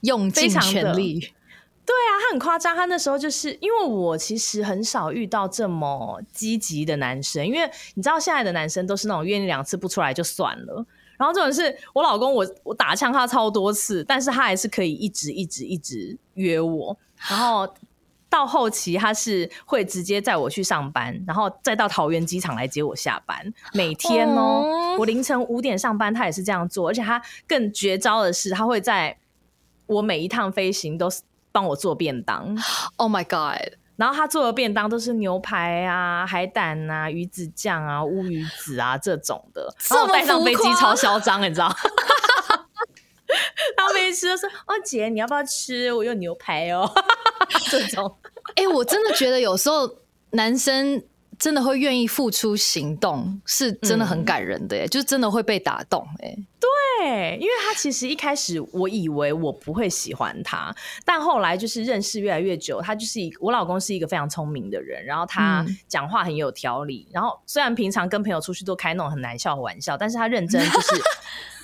[0.01, 1.19] 用尽全力。
[1.85, 2.75] 对啊，他很夸张。
[2.75, 10.85] 他那时候就是因为我其实很少遇到这么积极的男生，因为你知道现在的男生都是那种约你两次不出来就算了。
[11.17, 16.95] 然后这种是我老公，我我打枪他超多次，但是他还是可以一直一直一直约我。
[17.27, 17.67] 然后
[18.29, 23.53] 到后期他是会直接载我去上班，然后再到桃园机场来接我下班。
[23.73, 26.89] 每天哦，我凌晨五点上班，他也是这样做。
[26.89, 29.17] 而且他更绝招的是，他会在
[29.87, 31.09] 我每一趟飞行都。
[31.51, 32.55] 帮我做便当
[32.97, 33.73] ，Oh my God！
[33.95, 41.67] 然后他做的便当都是牛排啊、海胆啊、鱼子酱啊、乌鱼子啊这种的，然后带上飞机超嚣张，你知道？
[43.77, 45.91] 然后飞机师就说：“哦姐，你要不要吃？
[45.93, 46.89] 我有牛排哦。
[47.69, 48.17] ”这种，
[48.55, 49.89] 哎，我真的觉得有时候
[50.31, 51.03] 男生。
[51.39, 56.35] 真的会愿意付出行动，是真的很感人的耶，就是真的会被打动哎。
[56.59, 70.87] 对，因为他其实一开始我以为我不会喜欢他，但后来就是认识越来越久，他就是一我老公是一个非常聪明的人，然后他讲话很有条理，然后虽然平常跟朋友出去都开那种很难笑的玩笑，但是他认真就是。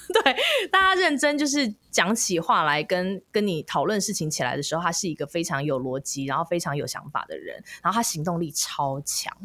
[0.24, 0.36] 对，
[0.70, 9.36] 大家认真就是讲起话来，跟跟你讨论事情起来的时候，他是一个非常有逻辑，然后非常有想法的人，然后他行动力超强，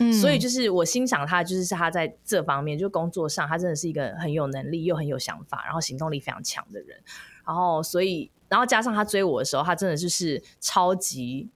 [0.00, 6.98] 嗯，所以就是我欣赏他，就是他在这方面，就工作上，他真的是一个很有能力又很有想法，然后行动力非常强的人，
[7.46, 11.48] 然后所以，然后加上他追我的时候，他真的就是超级。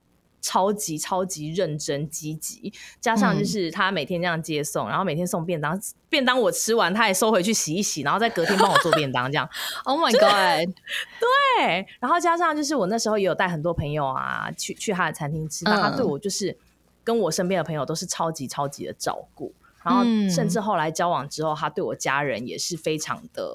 [0.42, 9.48] 超级超级认真积极，加上就是他每天这样接送，然后每天送便当，便当我吃完，他也收回去洗一洗，然后再隔天帮我做便当，这样。
[9.84, 10.74] Oh my god！
[11.56, 16.58] 对，然后加上就是我那时候也有带很多朋友啊，去去他的餐厅吃，他对我就是
[17.04, 23.48] 跟我身边的朋友都是超级超级的照顾，然后甚至后来交往之后，他对我家人也是非常的，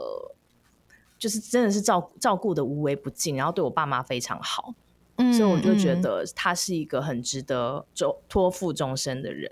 [1.19, 4.73] 就是真的是照照顾的无微不尽，然后对我爸妈非常好。
[5.17, 9.51] 所以我就觉得他是一个很值得就托付终身的人，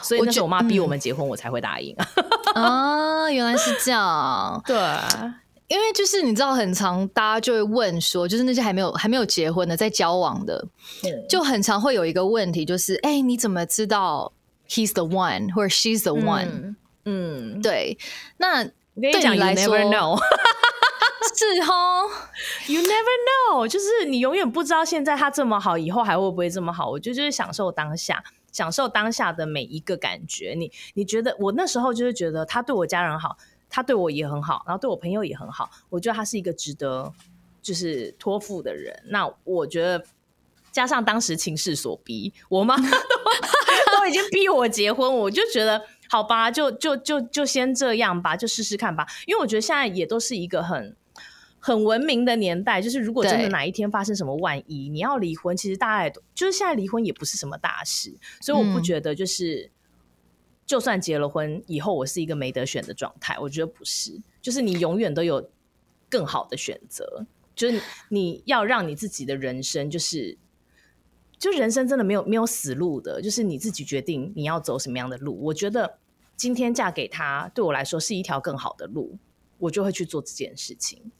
[0.00, 1.94] 所以那是我妈逼我们结婚，我才会答应
[2.54, 3.28] 啊。
[3.30, 4.76] 原来是这样，对，
[5.68, 10.66] 因为就是你知道，很常大家就会问说，就是那些还没有还没有结婚的，在交往的，
[11.28, 14.32] 就很常会有一个问题，就是哎，你怎么知道
[14.68, 16.76] he's the one 或者 she's the one？
[17.04, 17.98] 嗯，对，
[18.38, 19.76] 那我跟你来说。
[21.36, 22.08] 是哦
[22.66, 26.88] ，You never know，就是你永远不知道现在他这么好，以后还会不会这么好？
[26.88, 30.54] 我觉得就是享受当下，享受当下的每一个感觉。
[30.56, 33.36] 你你觉得我那时候就是觉得他对我家人好，
[33.68, 35.70] 他对我也很好，然后对我朋友也很好。
[35.90, 37.12] 我觉得他是一个值得
[37.60, 39.02] 就是托付的人。
[39.08, 40.04] 那我觉得
[40.72, 42.82] 加上当时情势所逼，我妈都
[43.98, 49.06] 都已经逼我结婚，我就觉得好吧，就就就就先这样吧，就试试看吧。
[49.26, 50.96] 因为我觉得现在也都是一个很。
[51.66, 59.68] 很文明的年代，就是如果真的哪一天发生什么万一，你要离婚，其实大家也都就是现在离婚也不是什么大事，所以我不觉得就是
[60.64, 65.50] 就算结了婚以后，我是一个没得选的状态，我觉得不是，就是你永远都有
[66.08, 67.26] 更好的选择，
[67.56, 70.38] 就是你要让你自己的人生，就是
[71.36, 75.36] 就人生真的没有没有死路的，就是你自己决定你要走什么样的路。
[75.42, 75.98] 我觉得
[76.36, 79.18] 今天嫁给他对我来说是一条更好的路，
[79.58, 81.10] 我就会去做这件事情。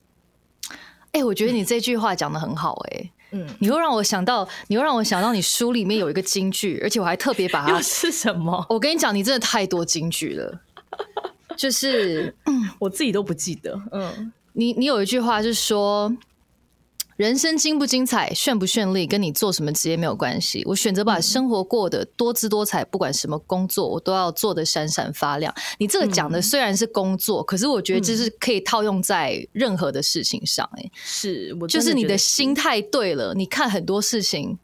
[1.17, 8.65] 哎，我觉得你这句话讲的很好，哎，嗯，你又让我想到，你又让我想到，你书里面有一个金句，而且我还特别把它 是什么？
[8.69, 10.61] 我跟你讲，你真的太多金句了，
[11.57, 12.35] 就是
[12.79, 13.81] 我自己都不记得。
[13.93, 16.15] 嗯，你你有一句话是说。
[17.17, 20.63] 人生精不精彩、炫不绚丽，跟你做什么职业没有关系。
[20.67, 25.55] 我选择把生活过得多姿多彩，不管什么工作，我都要做的闪闪发亮。
[25.79, 30.69] 你这个讲的虽然是工作，可是我觉得这是可以套用在任何的事情上。
[30.77, 34.59] 哎，是，我就是你的心态对了，你看很多事情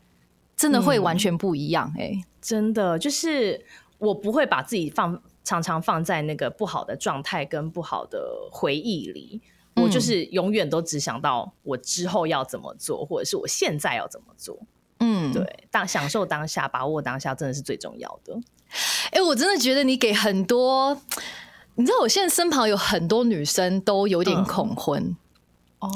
[0.55, 1.91] 真的会完全不一样。
[1.99, 3.65] 哎，真的就是
[3.97, 9.41] 我不会把自己放常常放在那个不好的状态跟不好的回忆里。
[9.83, 14.59] 我就是永远都只想到我之后要怎么做，或者是我现在要怎么做。
[15.01, 18.39] 嗯，对，当享受当下，把握当下，真的是最重要的。
[19.11, 20.97] 哎，我真的觉得你给很多，
[21.75, 25.17] 你知道，我现在身旁有很多女生都有点恐婚。
[25.83, 25.91] 哦，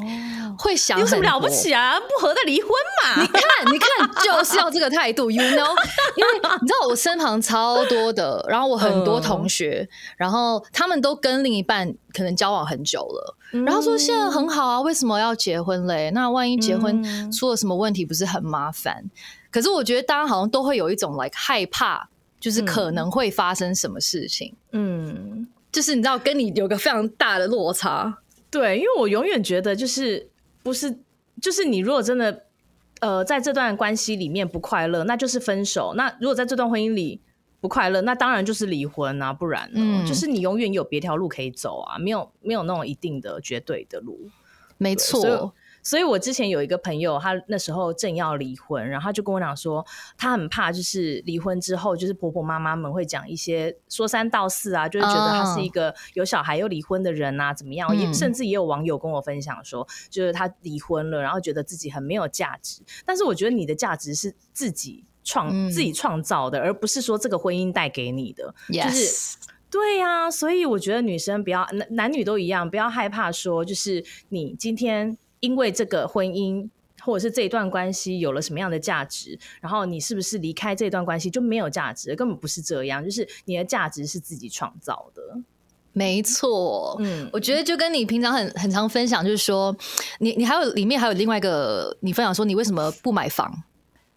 [0.59, 1.95] 会想有什么了不起啊？
[2.01, 2.71] 不合的离婚
[3.05, 3.23] 嘛。
[3.23, 5.71] 你看，你看，就是要这个态度，you know？
[6.17, 16.11] 因为你知道我身旁超多的，然后我很多同学，然后他们都跟另一半可能交往很久了，然后说现在很好啊，为什么要结婚嘞？
[16.11, 19.05] 那万一结婚嗯出了什么问题，不是很麻烦？
[19.53, 22.09] 可是我觉得大家好像都会有一种 like 害怕，
[22.41, 28.19] 就是可能会发生什么事情，嗯，就是你知道跟你有个非常大的落差。
[28.59, 30.31] 对，因为我永远觉得就是
[30.63, 30.99] 不是，
[31.43, 32.45] 就是你如果真的
[33.01, 35.93] 呃在这段关系里面不快乐，那就是分手。
[35.95, 37.21] 那如果在这段婚姻里
[37.61, 39.81] 不快乐，那当然就是离婚啊，不然呢？
[39.81, 44.31] 嗯就是你永远有别条路可以走啊，没有没有那种一定的绝对的路。
[44.79, 45.53] 没错，
[45.87, 49.87] 所以我之前有一个朋友，他那时候正要离婚，然后他就跟我讲说，
[50.19, 57.97] 他很怕就是离婚之后，就是婆婆妈妈们会讲一些说三道四啊，就是觉得他是一个有小孩又离婚的人啊，怎么样？
[57.97, 62.83] 也嗯甚至也有网友跟我分享说，就是他离婚了，然后觉得自己很没有价值。
[63.05, 68.53] 但是我觉得你的价值是自己创、嗯自己创造的，而不是说这个婚姻带给你的。
[68.73, 69.39] 就是
[69.71, 76.69] 对呀、所以我觉得女生不要男男女都一样，不要害怕说，就是你今天因为这个婚姻
[77.01, 82.15] 或者是这一段关系有了什么样的价值，然后你是不是离开这段关系就没有价值？
[82.17, 85.23] 根本不是这样，就是你的价值是自己创造的。
[85.93, 89.75] 没错，嗯，我觉得就跟你平常很很常分享，就是说，
[90.19, 93.63] 你你还有里面还有另外一个，你分享说你为什么不买房，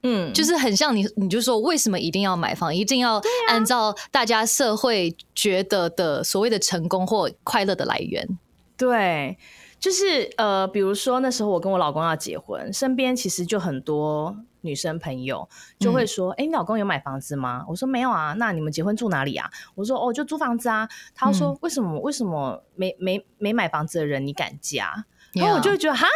[0.04, 8.28] 嗯，就是很像你，你就说为什么一定要买房，一定要按照大家社会觉得的所谓的成功或快乐的来源。
[8.76, 9.38] 对，
[9.80, 15.48] 就是呃，比如说那时候我跟我老公要结婚，身边其实就很多女生朋友
[15.80, 19.50] 就会说：“哎、你老公有买房子吗？”我说：“没有啊。”那你们结婚住哪里啊？
[19.76, 21.98] 我说：“哦，就租房子啊。”他说：“为什么？
[22.02, 26.08] 为什么没没没买房子的人你敢嫁？”然后我就会觉得哈。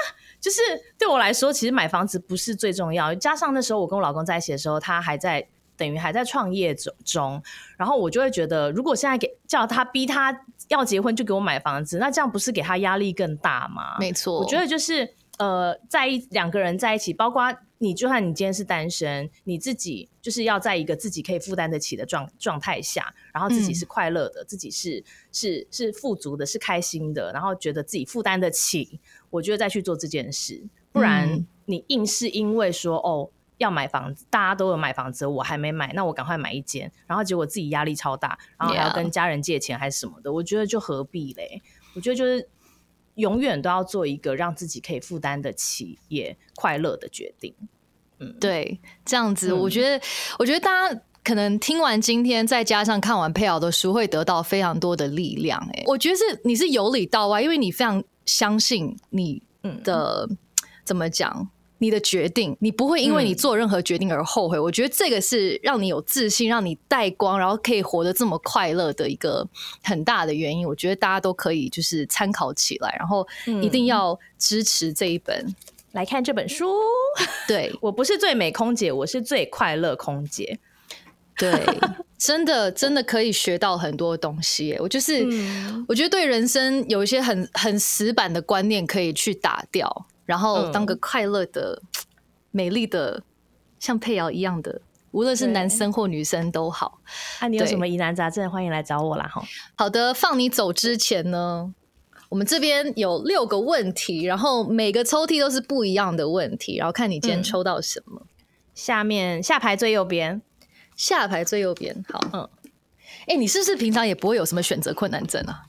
[0.41, 0.59] 就是
[0.97, 3.15] 对我来说，其实买房子不是最重要。
[3.15, 5.47] 加上那时候我跟我老公在一起的时候，他还在
[5.83, 7.43] 等于还在创业中中，
[7.75, 10.33] 然后我就会觉得，如果现在给叫他逼他
[10.69, 13.97] 要结婚就给我买房子，那这样不是给他压力更大吗？
[13.99, 25.03] 没错，我觉得就是呃，在一两个人在一起，包括你，就算你今天是单身，你自己就是要在一个自己可以负担得起的状状态下，然后自己嗯是快乐的，自己是
[25.33, 30.63] 是是富足的，是开心的，然后觉得自己负担得起，我觉得再去做这件事，
[30.93, 33.29] 不然嗯你硬是因为说哦。
[33.63, 41.61] 要买房子，大家都有买房子，我还没买，那我赶快买一间，然后结果自己压力超大，然后还要跟家人借钱还是什么的，我觉得就何必嘞？
[41.95, 42.47] 我觉得就是
[43.15, 47.55] 永远都要做一个让自己可以负担得起也快乐的决定。
[48.19, 50.05] 嗯对，这样子，嗯我觉得，
[50.39, 55.59] 我觉得大家可能听完今天，再加上看完佩瑶的书，会得到非常多的力量。
[55.73, 60.29] 哎，我觉得是你是由里到外，因为你非常相信你嗯的、
[60.83, 61.49] 怎么讲。
[61.83, 64.57] 你的决定，你不会因为你嗯做任何决定而后悔。
[64.57, 69.45] 我觉得这个是让你有自信、让你带光，然后可以活得这么快乐的一个
[69.83, 70.65] 很大的原因。
[70.65, 73.27] 我觉得大家都可以就是参考起来，然后
[73.61, 75.53] 一定嗯要支持这一本。
[75.91, 76.73] 来看这本书，
[77.47, 80.57] 对， 我不是最美空姐，我是最快乐空姐。
[81.37, 81.51] 对，
[82.17, 84.75] 真的真的可以学到很多东西。
[84.79, 91.81] 我就是、嗯我觉得对人生有一些很很死板的观念可以去打掉，然后嗯当个快乐的、
[92.51, 93.23] 美丽的，
[93.79, 96.99] 像佩瑶一样的，无论是男生或女生都好。
[97.39, 99.43] 啊，你有什么疑难杂症，欢迎来找我啦哈。
[99.75, 101.73] 好的，放你走之前呢，
[102.29, 108.25] 我们这边有六个问题，然后每个抽屉都是不一样的问题，然后看你今天嗯抽到什么。
[108.73, 110.41] 下面下排最右边，
[110.95, 112.71] 下排最右边，好，嗯嗯，
[113.27, 115.63] 哎、你是不是平常也不会有什么选择困难症啊？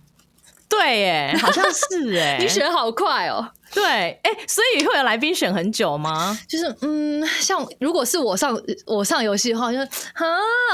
[0.67, 3.47] 对，哎，好像是哎，你选好快哦。
[3.75, 3.83] 对，
[4.23, 6.39] 哎，所以会有来宾选很久吗？
[6.49, 9.87] 就是嗯，像如果是我上我上游戏的话，就啊，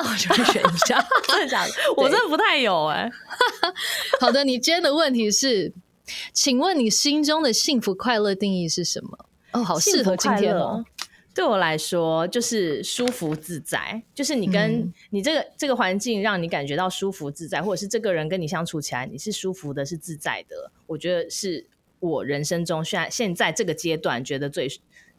[0.04, 1.04] 我就会选一下。
[1.26, 1.72] 真的假的？
[1.96, 3.10] 我真的不太有哎。
[4.20, 5.72] 好的，你今天的问题是，
[6.32, 9.26] 请问你心中的幸福快乐定义是什么？
[9.52, 10.84] 哦，好适合今天哦。。
[11.32, 20.70] 对我来说，就是舒服自在，就是你跟、嗯你这个这个环境让你感觉到舒服自在，或者是这个人跟你相处起来你是舒服的，是自在的。
[20.88, 21.64] 我觉得是
[22.00, 24.68] 我人生中现在现在这个阶段觉得最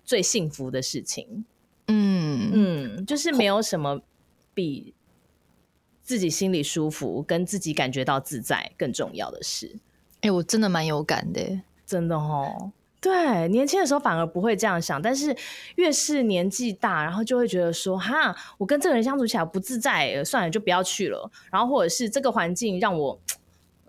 [0.04, 1.46] 最幸福的事情。
[1.88, 4.02] 嗯嗯，就是没有什么
[4.54, 4.94] 比
[6.04, 9.78] 自己心里舒服跟自己感觉到自在更重要的事。
[10.22, 11.62] 哎、我真的蛮有感的。
[11.86, 12.72] 真的哦。
[13.02, 15.36] 对，年轻的时候反而不会这样想，但是
[15.76, 21.32] 越是年纪大，然后就会觉得说，哈，我跟这个人相处起来不自在，算了，就不要去了。
[21.52, 23.20] 然后或者是这个环境让我，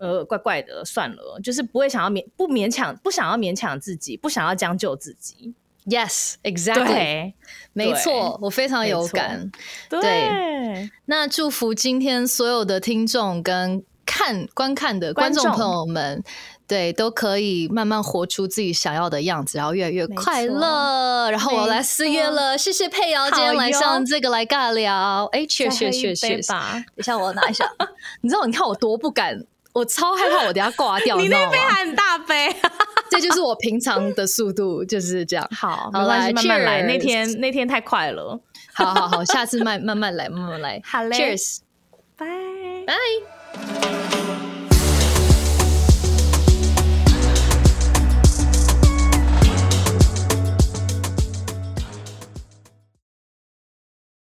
[0.03, 5.53] 呃，怪怪的，算了，就是不会想要勉不勉强，不想要勉强自己，不想要将就自己。
[5.85, 7.33] Yes, exactly，
[7.71, 9.49] 没错，我非常有感。
[9.89, 16.21] 对，那祝福今天所有的听众跟看观看的观众朋友们，
[16.67, 21.31] 对，都可以慢慢活出自己想要的样子，然后越来越快乐。
[21.31, 25.25] 然后我来四月了，谢谢佩瑶今天来上这个来尬聊。
[25.31, 26.49] 哎 cheers 杯 cheers！
[26.49, 26.73] 吧。
[26.73, 27.69] 等一下我拿一下，
[28.19, 31.83] 你知道你看我多不敢，我超害怕我等下挂掉， 你那杯还？
[31.83, 32.55] 很大杯，
[33.09, 35.47] 这就是我平常的速度，就是这样。
[35.51, 36.81] 好，好没关系，来慢慢来。
[36.83, 38.39] 那天那天太快了，
[38.73, 40.81] 好好好，下次慢慢慢来，慢慢来。
[40.85, 41.59] 好嘞 Cheers，
[42.15, 42.25] 拜。
[42.85, 44.22] 拜。